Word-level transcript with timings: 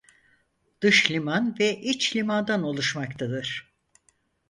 Dış 0.81 1.11
liman 1.11 1.55
ve 1.59 1.79
iç 1.79 2.15
limandan 2.15 2.63
oluşmaktadır. 2.63 3.73